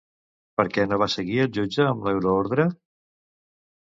[0.59, 2.67] Per què no va seguir el jutge amb l'euroordre?